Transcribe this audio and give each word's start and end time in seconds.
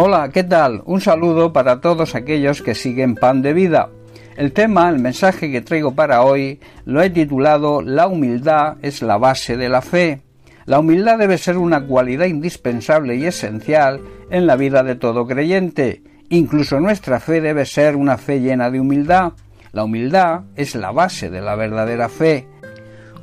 Hola, 0.00 0.30
¿qué 0.32 0.44
tal? 0.44 0.82
Un 0.86 1.00
saludo 1.00 1.52
para 1.52 1.80
todos 1.80 2.14
aquellos 2.14 2.62
que 2.62 2.76
siguen 2.76 3.16
Pan 3.16 3.42
de 3.42 3.52
Vida. 3.52 3.88
El 4.36 4.52
tema, 4.52 4.88
el 4.90 5.00
mensaje 5.00 5.50
que 5.50 5.60
traigo 5.60 5.96
para 5.96 6.22
hoy, 6.22 6.60
lo 6.84 7.02
he 7.02 7.10
titulado 7.10 7.82
La 7.82 8.06
humildad 8.06 8.76
es 8.80 9.02
la 9.02 9.18
base 9.18 9.56
de 9.56 9.68
la 9.68 9.82
fe. 9.82 10.22
La 10.66 10.78
humildad 10.78 11.18
debe 11.18 11.36
ser 11.36 11.56
una 11.56 11.84
cualidad 11.84 12.26
indispensable 12.26 13.16
y 13.16 13.24
esencial 13.24 14.00
en 14.30 14.46
la 14.46 14.54
vida 14.54 14.84
de 14.84 14.94
todo 14.94 15.26
creyente. 15.26 16.04
Incluso 16.28 16.78
nuestra 16.78 17.18
fe 17.18 17.40
debe 17.40 17.66
ser 17.66 17.96
una 17.96 18.18
fe 18.18 18.38
llena 18.38 18.70
de 18.70 18.78
humildad. 18.78 19.32
La 19.72 19.82
humildad 19.82 20.42
es 20.54 20.76
la 20.76 20.92
base 20.92 21.28
de 21.28 21.40
la 21.40 21.56
verdadera 21.56 22.08
fe. 22.08 22.46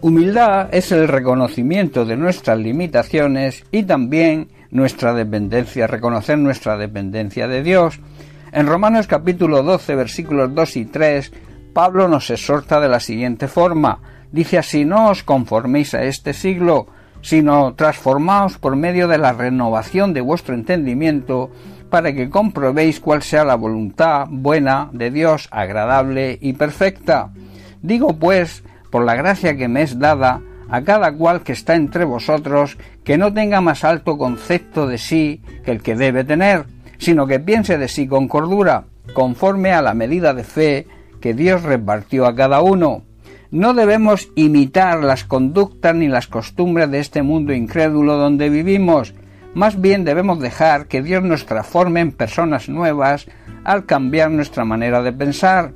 Humildad 0.01 0.67
es 0.75 0.91
el 0.91 1.07
reconocimiento 1.07 2.03
de 2.03 2.17
nuestras 2.17 2.59
limitaciones 2.59 3.63
y 3.71 3.83
también 3.83 4.49
nuestra 4.75 5.13
dependencia, 5.13 5.87
reconocer 5.87 6.37
nuestra 6.37 6.75
dependencia 6.77 7.47
de 7.47 7.63
Dios. 7.63 8.01
En 8.51 8.67
Romanos 8.67 9.07
capítulo 9.07 9.63
12 9.63 9.95
versículos 9.95 10.53
2 10.53 10.75
y 10.75 10.85
3, 10.85 11.31
Pablo 11.73 12.09
nos 12.09 12.29
exhorta 12.29 12.81
de 12.81 12.89
la 12.89 12.99
siguiente 12.99 13.47
forma. 13.47 13.99
Dice 14.33 14.57
así, 14.57 14.83
no 14.83 15.09
os 15.09 15.23
conforméis 15.23 15.93
a 15.93 16.03
este 16.03 16.33
siglo, 16.33 16.87
sino 17.21 17.73
transformaos 17.75 18.57
por 18.57 18.75
medio 18.75 19.07
de 19.07 19.17
la 19.17 19.31
renovación 19.31 20.13
de 20.13 20.19
vuestro 20.19 20.53
entendimiento, 20.53 21.51
para 21.89 22.11
que 22.11 22.29
comprobéis 22.29 22.99
cuál 22.99 23.23
sea 23.23 23.45
la 23.45 23.55
voluntad 23.55 24.27
buena 24.29 24.89
de 24.91 25.09
Dios, 25.09 25.47
agradable 25.51 26.37
y 26.41 26.51
perfecta. 26.51 27.31
Digo 27.81 28.19
pues, 28.19 28.61
por 28.91 29.05
la 29.05 29.15
gracia 29.15 29.55
que 29.55 29.69
me 29.69 29.83
es 29.83 29.99
dada, 29.99 30.41
a 30.69 30.81
cada 30.81 31.11
cual 31.13 31.41
que 31.41 31.53
está 31.53 31.75
entre 31.75 32.05
vosotros, 32.05 32.77
que 33.03 33.17
no 33.17 33.33
tenga 33.33 33.61
más 33.61 33.83
alto 33.83 34.17
concepto 34.17 34.87
de 34.87 34.97
sí 34.97 35.41
que 35.63 35.71
el 35.71 35.81
que 35.81 35.95
debe 35.95 36.23
tener, 36.23 36.65
sino 36.97 37.27
que 37.27 37.39
piense 37.39 37.77
de 37.77 37.87
sí 37.87 38.07
con 38.07 38.27
cordura, 38.27 38.85
conforme 39.13 39.71
a 39.71 39.81
la 39.81 39.93
medida 39.93 40.33
de 40.33 40.43
fe 40.43 40.87
que 41.21 41.33
Dios 41.33 41.63
repartió 41.63 42.25
a 42.25 42.35
cada 42.35 42.61
uno. 42.61 43.03
No 43.51 43.73
debemos 43.73 44.29
imitar 44.35 45.03
las 45.03 45.23
conductas 45.23 45.95
ni 45.95 46.07
las 46.07 46.27
costumbres 46.27 46.89
de 46.91 46.99
este 46.99 47.21
mundo 47.21 47.53
incrédulo 47.53 48.17
donde 48.17 48.49
vivimos, 48.49 49.13
más 49.55 49.79
bien 49.79 50.03
debemos 50.03 50.41
dejar 50.41 50.87
que 50.87 51.01
Dios 51.01 51.23
nos 51.23 51.45
transforme 51.45 52.01
en 52.01 52.11
personas 52.11 52.67
nuevas 52.67 53.25
al 53.63 53.85
cambiar 53.85 54.29
nuestra 54.29 54.65
manera 54.65 55.01
de 55.01 55.13
pensar. 55.13 55.71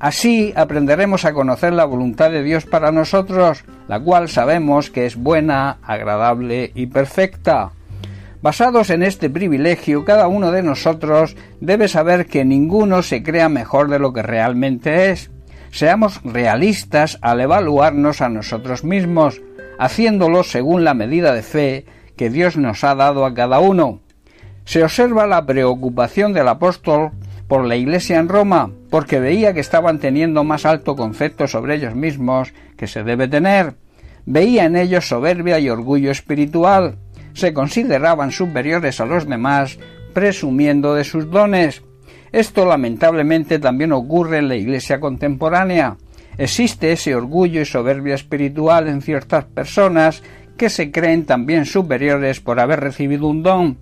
Así 0.00 0.54
aprenderemos 0.56 1.26
a 1.26 1.34
conocer 1.34 1.74
la 1.74 1.84
voluntad 1.84 2.30
de 2.30 2.42
Dios 2.42 2.64
para 2.64 2.90
nosotros, 2.90 3.64
la 3.86 4.00
cual 4.00 4.30
sabemos 4.30 4.90
que 4.90 5.04
es 5.04 5.14
buena, 5.14 5.76
agradable 5.82 6.72
y 6.74 6.86
perfecta. 6.86 7.72
Basados 8.40 8.88
en 8.88 9.02
este 9.02 9.28
privilegio, 9.28 10.06
cada 10.06 10.26
uno 10.26 10.52
de 10.52 10.62
nosotros 10.62 11.36
debe 11.60 11.86
saber 11.86 12.24
que 12.24 12.46
ninguno 12.46 13.02
se 13.02 13.22
crea 13.22 13.50
mejor 13.50 13.90
de 13.90 13.98
lo 13.98 14.14
que 14.14 14.22
realmente 14.22 15.10
es. 15.10 15.30
Seamos 15.70 16.22
realistas 16.24 17.18
al 17.20 17.42
evaluarnos 17.42 18.22
a 18.22 18.30
nosotros 18.30 18.84
mismos, 18.84 19.42
haciéndolo 19.78 20.44
según 20.44 20.82
la 20.82 20.94
medida 20.94 21.34
de 21.34 21.42
fe 21.42 21.84
que 22.16 22.30
Dios 22.30 22.56
nos 22.56 22.84
ha 22.84 22.94
dado 22.94 23.26
a 23.26 23.34
cada 23.34 23.60
uno. 23.60 24.00
Se 24.64 24.82
observa 24.82 25.26
la 25.26 25.44
preocupación 25.44 26.32
del 26.32 26.48
apóstol 26.48 27.10
por 27.50 27.64
la 27.64 27.74
Iglesia 27.74 28.20
en 28.20 28.28
Roma, 28.28 28.70
porque 28.90 29.18
veía 29.18 29.52
que 29.52 29.58
estaban 29.58 29.98
teniendo 29.98 30.44
más 30.44 30.64
alto 30.64 30.94
concepto 30.94 31.48
sobre 31.48 31.74
ellos 31.74 31.96
mismos 31.96 32.54
que 32.76 32.86
se 32.86 33.02
debe 33.02 33.26
tener. 33.26 33.74
Veía 34.24 34.66
en 34.66 34.76
ellos 34.76 35.08
soberbia 35.08 35.58
y 35.58 35.68
orgullo 35.68 36.12
espiritual. 36.12 36.98
Se 37.32 37.52
consideraban 37.52 38.30
superiores 38.30 39.00
a 39.00 39.04
los 39.04 39.28
demás, 39.28 39.80
presumiendo 40.14 40.94
de 40.94 41.02
sus 41.02 41.28
dones. 41.28 41.82
Esto 42.30 42.64
lamentablemente 42.66 43.58
también 43.58 43.90
ocurre 43.90 44.38
en 44.38 44.46
la 44.46 44.54
Iglesia 44.54 45.00
contemporánea. 45.00 45.96
Existe 46.38 46.92
ese 46.92 47.16
orgullo 47.16 47.62
y 47.62 47.64
soberbia 47.64 48.14
espiritual 48.14 48.86
en 48.86 49.02
ciertas 49.02 49.44
personas 49.46 50.22
que 50.56 50.70
se 50.70 50.92
creen 50.92 51.26
también 51.26 51.66
superiores 51.66 52.38
por 52.38 52.60
haber 52.60 52.78
recibido 52.78 53.26
un 53.26 53.42
don. 53.42 53.78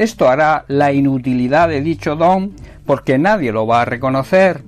Esto 0.00 0.30
hará 0.30 0.64
la 0.68 0.94
inutilidad 0.94 1.68
de 1.68 1.82
dicho 1.82 2.16
don 2.16 2.52
porque 2.86 3.18
nadie 3.18 3.52
lo 3.52 3.66
va 3.66 3.82
a 3.82 3.84
reconocer. 3.84 4.62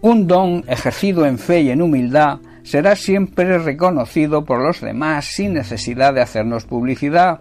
Un 0.00 0.26
don 0.26 0.64
ejercido 0.66 1.26
en 1.26 1.38
fe 1.38 1.60
y 1.60 1.70
en 1.70 1.82
humildad 1.82 2.38
será 2.62 2.96
siempre 2.96 3.58
reconocido 3.58 4.46
por 4.46 4.62
los 4.62 4.80
demás 4.80 5.26
sin 5.26 5.52
necesidad 5.52 6.14
de 6.14 6.22
hacernos 6.22 6.64
publicidad. 6.64 7.38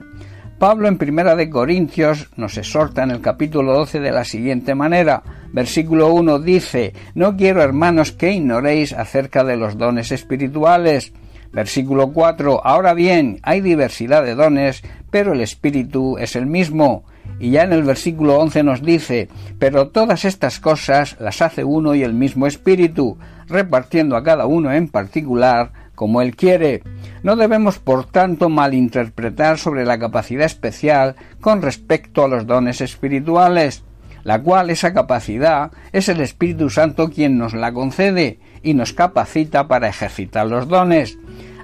Pablo 0.60 0.90
en 0.90 0.98
Primera 0.98 1.38
de 1.38 1.50
Corintios 1.50 2.28
nos 2.36 2.58
exhorta 2.58 3.04
en 3.04 3.12
el 3.12 3.22
capítulo 3.22 3.74
12 3.76 4.02
de 4.02 4.12
la 4.12 4.26
siguiente 4.26 4.76
manera. 4.76 5.24
Versículo 5.54 6.14
1 6.14 6.40
dice, 6.40 6.92
No 7.16 7.38
quiero, 7.38 7.64
hermanos, 7.64 8.12
que 8.12 8.34
ignoréis 8.34 8.92
acerca 8.92 9.46
de 9.46 9.56
los 9.56 9.78
dones 9.78 10.12
espirituales. 10.12 11.14
Versículo 11.54 12.12
4, 12.12 12.66
Ahora 12.66 12.94
bien, 12.94 13.40
hay 13.44 13.62
diversidad 13.62 14.24
de 14.24 14.36
dones, 14.36 14.84
pero 15.12 15.34
el 15.34 15.42
Espíritu 15.42 16.18
es 16.18 16.36
el 16.36 16.48
mismo. 16.48 17.06
Y 17.40 17.52
ya 17.52 17.64
en 17.64 17.74
el 17.74 17.84
versículo 17.84 18.38
11 18.40 18.64
nos 18.64 18.82
dice, 18.82 19.30
pero 19.60 19.90
todas 19.90 20.26
estas 20.26 20.60
cosas 20.60 21.16
las 21.20 21.42
hace 21.42 21.64
uno 21.64 21.94
y 21.94 22.04
el 22.04 22.14
mismo 22.14 22.48
Espíritu, 22.48 23.18
repartiendo 23.48 24.16
a 24.16 24.24
cada 24.24 24.46
uno 24.48 24.74
en 24.74 24.88
particular 24.88 25.72
como 25.96 26.22
Él 26.22 26.36
quiere. 26.36 26.82
No 27.22 27.36
debemos, 27.36 27.80
por 27.80 28.06
tanto, 28.06 28.50
malinterpretar 28.50 29.58
sobre 29.60 29.86
la 29.86 30.00
capacidad 30.00 30.46
especial 30.46 31.16
con 31.40 31.62
respecto 31.62 32.24
a 32.24 32.28
los 32.28 32.48
dones 32.48 32.82
espirituales, 32.82 33.84
la 34.24 34.42
cual 34.42 34.70
esa 34.70 34.94
capacidad 34.94 35.72
es 35.92 36.10
el 36.10 36.22
Espíritu 36.22 36.70
Santo 36.70 37.10
quien 37.10 37.38
nos 37.38 37.54
la 37.54 37.74
concede 37.74 38.40
y 38.62 38.74
nos 38.74 38.94
capacita 38.94 39.68
para 39.68 39.90
ejercitar 39.90 40.48
los 40.48 40.68
dones. 40.68 41.18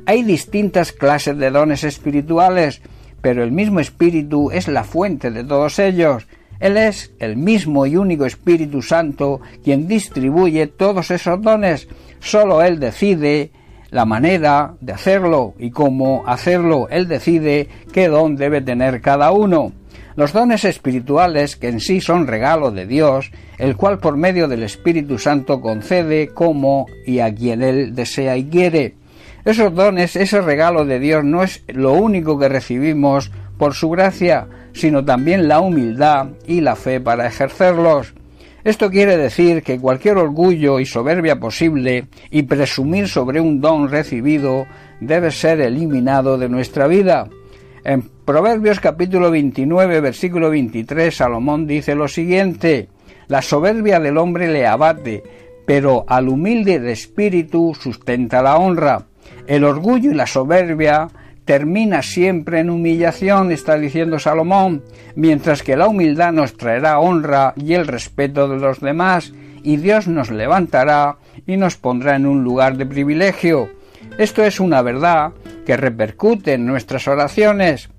Hay 0.05 0.23
distintas 0.23 0.91
clases 0.91 1.37
de 1.37 1.51
dones 1.51 1.83
espirituales, 1.83 2.81
pero 3.21 3.43
el 3.43 3.51
mismo 3.51 3.79
Espíritu 3.79 4.51
es 4.51 4.67
la 4.67 4.83
fuente 4.83 5.31
de 5.31 5.43
todos 5.43 5.79
ellos. 5.79 6.27
Él 6.59 6.75
es 6.75 7.13
el 7.19 7.37
mismo 7.37 7.85
y 7.85 7.95
único 7.95 8.25
Espíritu 8.25 8.81
Santo 8.81 9.39
quien 9.63 9.87
distribuye 9.87 10.67
todos 10.67 11.11
esos 11.11 11.41
dones. 11.41 11.87
Solo 12.19 12.61
Él 12.61 12.79
decide 12.79 13.51
la 13.91 14.05
manera 14.05 14.73
de 14.81 14.93
hacerlo 14.93 15.55
y 15.57 15.71
cómo 15.71 16.23
hacerlo. 16.27 16.87
Él 16.89 17.07
decide 17.07 17.67
qué 17.93 18.07
don 18.07 18.35
debe 18.35 18.61
tener 18.61 19.01
cada 19.01 19.31
uno. 19.31 19.71
Los 20.15 20.33
dones 20.33 20.65
espirituales, 20.65 21.55
que 21.55 21.69
en 21.69 21.79
sí 21.79 22.01
son 22.01 22.27
regalo 22.27 22.71
de 22.71 22.85
Dios, 22.85 23.31
el 23.57 23.75
cual 23.75 23.99
por 23.99 24.17
medio 24.17 24.47
del 24.47 24.63
Espíritu 24.63 25.17
Santo 25.17 25.61
concede 25.61 26.29
como 26.29 26.87
y 27.05 27.19
a 27.19 27.33
quien 27.33 27.61
Él 27.61 27.95
desea 27.95 28.35
y 28.35 28.45
quiere. 28.45 28.95
Esos 29.45 29.73
dones, 29.73 30.15
ese 30.15 30.41
regalo 30.41 30.85
de 30.85 30.99
Dios 30.99 31.23
no 31.23 31.43
es 31.43 31.63
lo 31.67 31.93
único 31.93 32.37
que 32.37 32.49
recibimos 32.49 33.31
por 33.57 33.73
su 33.73 33.89
gracia, 33.89 34.47
sino 34.73 35.05
también 35.05 35.47
la 35.47 35.59
humildad 35.59 36.27
y 36.45 36.61
la 36.61 36.75
fe 36.75 36.99
para 36.99 37.27
ejercerlos. 37.27 38.13
Esto 38.63 38.89
quiere 38.89 39.15
decir 39.15 39.63
que 39.63 39.79
cualquier 39.79 40.17
orgullo 40.17 40.79
y 40.79 40.85
soberbia 40.85 41.39
posible 41.39 42.07
y 42.29 42.43
presumir 42.43 43.07
sobre 43.07 43.39
un 43.39 43.61
don 43.61 43.89
recibido 43.89 44.65
debe 44.99 45.31
ser 45.31 45.61
eliminado 45.61 46.37
de 46.37 46.49
nuestra 46.49 46.87
vida. 46.87 47.29
En 47.89 48.03
Proverbios 48.03 48.79
capítulo 48.79 49.31
29 49.31 49.99
versículo 49.99 50.51
23 50.51 51.11
Salomón 51.11 51.65
dice 51.65 51.95
lo 51.95 52.07
siguiente 52.07 52.87
La 53.27 53.41
soberbia 53.41 53.99
del 53.99 54.19
hombre 54.19 54.47
le 54.47 54.67
abate, 54.67 55.23
pero 55.65 56.05
al 56.07 56.29
humilde 56.29 56.79
de 56.79 56.91
espíritu 56.91 57.73
sustenta 57.73 58.43
la 58.43 58.57
honra. 58.57 59.07
El 59.47 59.63
orgullo 59.63 60.11
y 60.11 60.13
la 60.13 60.27
soberbia 60.27 61.07
termina 61.45 62.03
siempre 62.03 62.59
en 62.59 62.69
humillación, 62.69 63.51
está 63.51 63.75
diciendo 63.75 64.19
Salomón, 64.19 64.83
mientras 65.15 65.63
que 65.63 65.75
la 65.75 65.87
humildad 65.87 66.31
nos 66.31 66.55
traerá 66.57 66.99
honra 66.99 67.55
y 67.55 67.73
el 67.73 67.87
respeto 67.87 68.47
de 68.47 68.59
los 68.59 68.81
demás, 68.81 69.33
y 69.63 69.77
Dios 69.77 70.07
nos 70.07 70.29
levantará 70.29 71.17
y 71.47 71.57
nos 71.57 71.75
pondrá 71.75 72.17
en 72.17 72.27
un 72.27 72.43
lugar 72.43 72.77
de 72.77 72.85
privilegio. 72.85 73.67
Esto 74.19 74.43
es 74.43 74.59
una 74.59 74.83
verdad 74.83 75.31
que 75.69 75.77
repercute 75.77 76.53
en 76.53 76.65
nuestras 76.65 77.07
oraciones, 77.07 77.91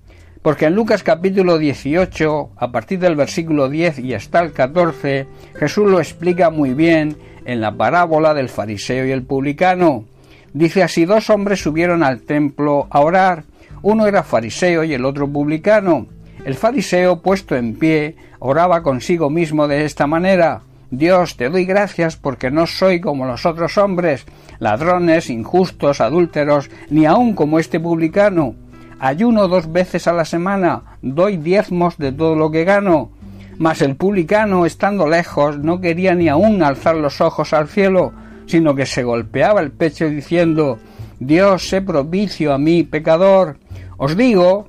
porque 0.42 0.64
en 0.64 0.74
Lucas 0.74 1.04
capítulo 1.04 1.56
18, 1.56 2.50
a 2.56 2.72
partir 2.72 2.98
del 2.98 3.14
versículo 3.14 3.68
10 3.68 4.00
y 4.00 4.12
hasta 4.12 4.40
el 4.40 4.50
14, 4.50 5.28
Jesús 5.54 5.88
lo 5.88 6.00
explica 6.00 6.50
muy 6.50 6.74
bien 6.74 7.16
en 7.44 7.60
la 7.60 7.70
parábola 7.70 8.34
del 8.34 8.48
fariseo 8.48 9.06
y 9.06 9.12
el 9.12 9.22
publicano. 9.22 10.04
Dice 10.52 10.82
así, 10.82 11.04
dos 11.04 11.30
hombres 11.30 11.62
subieron 11.62 12.02
al 12.02 12.22
templo 12.22 12.88
a 12.90 13.02
orar. 13.02 13.44
Uno 13.82 14.08
era 14.08 14.24
fariseo 14.24 14.82
y 14.82 14.92
el 14.92 15.04
otro 15.04 15.28
publicano. 15.28 16.08
El 16.44 16.56
fariseo, 16.56 17.22
puesto 17.22 17.54
en 17.54 17.76
pie, 17.76 18.16
oraba 18.40 18.82
consigo 18.82 19.30
mismo 19.30 19.68
de 19.68 19.84
esta 19.84 20.08
manera. 20.08 20.62
Dios, 20.90 21.36
te 21.36 21.48
doy 21.48 21.64
gracias 21.64 22.16
porque 22.16 22.50
no 22.50 22.66
soy 22.66 23.00
como 23.00 23.24
los 23.24 23.46
otros 23.46 23.78
hombres, 23.78 24.26
ladrones, 24.58 25.30
injustos, 25.30 26.00
adúlteros, 26.00 26.68
ni 26.90 27.06
aun 27.06 27.34
como 27.34 27.58
este 27.58 27.78
publicano. 27.78 28.54
Ayuno 28.98 29.46
dos 29.46 29.70
veces 29.70 30.08
a 30.08 30.12
la 30.12 30.24
semana, 30.24 30.98
doy 31.00 31.36
diezmos 31.36 31.96
de 31.96 32.12
todo 32.12 32.34
lo 32.34 32.50
que 32.50 32.64
gano. 32.64 33.10
Mas 33.56 33.82
el 33.82 33.94
publicano, 33.94 34.66
estando 34.66 35.06
lejos, 35.06 35.58
no 35.58 35.80
quería 35.80 36.14
ni 36.14 36.28
aun 36.28 36.62
alzar 36.62 36.96
los 36.96 37.20
ojos 37.20 37.52
al 37.52 37.68
cielo, 37.68 38.12
sino 38.46 38.74
que 38.74 38.86
se 38.86 39.04
golpeaba 39.04 39.60
el 39.60 39.70
pecho 39.70 40.08
diciendo 40.08 40.78
Dios, 41.20 41.68
sé 41.68 41.82
propicio 41.82 42.52
a 42.52 42.58
mí, 42.58 42.82
pecador. 42.82 43.58
Os 43.98 44.16
digo, 44.16 44.66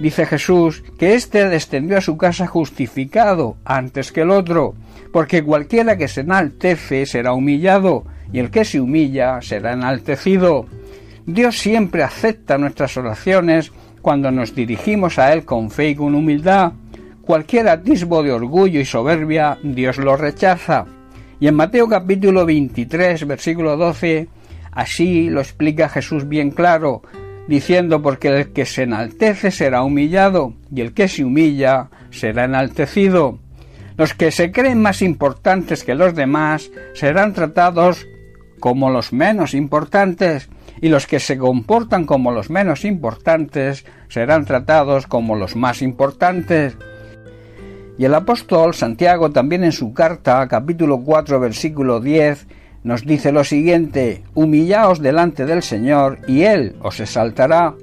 dice 0.00 0.26
Jesús, 0.26 0.82
que 0.98 1.14
éste 1.14 1.48
descendió 1.48 1.98
a 1.98 2.02
su 2.02 2.16
casa 2.16 2.46
justificado 2.46 3.56
antes 3.64 4.12
que 4.12 4.22
el 4.22 4.30
otro, 4.30 4.74
porque 5.12 5.42
cualquiera 5.42 5.96
que 5.96 6.08
se 6.08 6.20
enaltece 6.20 7.06
será 7.06 7.32
humillado, 7.32 8.04
y 8.32 8.38
el 8.38 8.50
que 8.50 8.64
se 8.64 8.80
humilla 8.80 9.40
será 9.40 9.72
enaltecido. 9.72 10.66
Dios 11.26 11.58
siempre 11.58 12.02
acepta 12.02 12.58
nuestras 12.58 12.96
oraciones 12.96 13.72
cuando 14.02 14.30
nos 14.30 14.54
dirigimos 14.54 15.18
a 15.18 15.32
Él 15.32 15.44
con 15.44 15.70
fe 15.70 15.90
y 15.90 15.94
con 15.94 16.14
humildad. 16.14 16.72
Cualquier 17.22 17.68
atisbo 17.68 18.22
de 18.22 18.32
orgullo 18.32 18.80
y 18.80 18.84
soberbia 18.84 19.58
Dios 19.62 19.98
lo 19.98 20.16
rechaza. 20.16 20.86
Y 21.40 21.46
en 21.46 21.54
Mateo 21.54 21.88
capítulo 21.88 22.46
23, 22.46 23.26
versículo 23.26 23.76
12, 23.76 24.28
así 24.72 25.28
lo 25.28 25.40
explica 25.40 25.88
Jesús 25.88 26.26
bien 26.28 26.50
claro, 26.50 27.02
diciendo 27.48 28.02
porque 28.02 28.28
el 28.28 28.52
que 28.52 28.66
se 28.66 28.82
enaltece 28.84 29.50
será 29.50 29.82
humillado 29.82 30.54
y 30.72 30.82
el 30.82 30.92
que 30.92 31.08
se 31.08 31.24
humilla 31.24 31.88
será 32.10 32.44
enaltecido. 32.44 33.38
Los 33.96 34.14
que 34.14 34.30
se 34.30 34.52
creen 34.52 34.80
más 34.80 35.02
importantes 35.02 35.82
que 35.82 35.96
los 35.96 36.14
demás 36.14 36.70
serán 36.94 37.32
tratados 37.32 38.06
como 38.60 38.90
los 38.90 39.12
menos 39.12 39.54
importantes 39.54 40.48
y 40.80 40.88
los 40.88 41.06
que 41.06 41.18
se 41.18 41.38
comportan 41.38 42.04
como 42.04 42.30
los 42.30 42.50
menos 42.50 42.84
importantes 42.84 43.84
serán 44.08 44.44
tratados 44.44 45.06
como 45.06 45.34
los 45.34 45.56
más 45.56 45.82
importantes. 45.82 46.76
Y 47.98 48.04
el 48.04 48.14
apóstol 48.14 48.74
Santiago 48.74 49.30
también 49.30 49.64
en 49.64 49.72
su 49.72 49.92
carta, 49.92 50.46
capítulo 50.46 51.00
4, 51.02 51.40
versículo 51.40 51.98
10, 51.98 52.46
nos 52.82 53.04
dice 53.04 53.32
lo 53.32 53.44
siguiente, 53.44 54.22
humillaos 54.34 55.00
delante 55.00 55.46
del 55.46 55.62
Señor 55.62 56.18
y 56.26 56.42
Él 56.42 56.76
os 56.80 57.00
exaltará. 57.00 57.74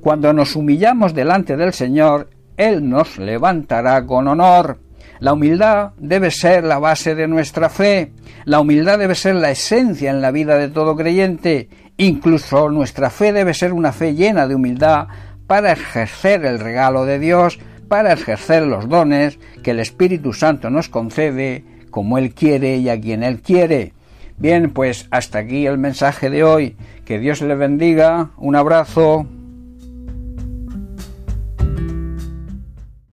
Cuando 0.00 0.32
nos 0.32 0.56
humillamos 0.56 1.14
delante 1.14 1.56
del 1.56 1.72
Señor, 1.72 2.30
Él 2.56 2.88
nos 2.88 3.18
levantará 3.18 4.04
con 4.06 4.28
honor. 4.28 4.78
La 5.20 5.32
humildad 5.32 5.92
debe 5.98 6.30
ser 6.30 6.64
la 6.64 6.78
base 6.78 7.14
de 7.14 7.26
nuestra 7.26 7.68
fe, 7.68 8.12
la 8.44 8.60
humildad 8.60 8.98
debe 8.98 9.16
ser 9.16 9.34
la 9.34 9.50
esencia 9.50 10.10
en 10.10 10.20
la 10.20 10.30
vida 10.30 10.56
de 10.56 10.68
todo 10.68 10.96
creyente, 10.96 11.68
incluso 11.96 12.70
nuestra 12.70 13.10
fe 13.10 13.32
debe 13.32 13.52
ser 13.52 13.72
una 13.72 13.92
fe 13.92 14.14
llena 14.14 14.46
de 14.46 14.54
humildad 14.54 15.08
para 15.48 15.72
ejercer 15.72 16.44
el 16.44 16.60
regalo 16.60 17.04
de 17.04 17.18
Dios, 17.18 17.58
para 17.88 18.12
ejercer 18.12 18.64
los 18.64 18.88
dones 18.88 19.38
que 19.64 19.72
el 19.72 19.80
Espíritu 19.80 20.32
Santo 20.32 20.70
nos 20.70 20.88
concede 20.88 21.64
como 21.90 22.18
Él 22.18 22.32
quiere 22.32 22.76
y 22.76 22.88
a 22.88 23.00
quien 23.00 23.24
Él 23.24 23.40
quiere. 23.40 23.92
Bien, 24.38 24.70
pues 24.70 25.08
hasta 25.10 25.38
aquí 25.40 25.66
el 25.66 25.78
mensaje 25.78 26.30
de 26.30 26.44
hoy. 26.44 26.76
Que 27.04 27.18
Dios 27.18 27.40
le 27.42 27.54
bendiga. 27.56 28.30
Un 28.36 28.54
abrazo. 28.54 29.26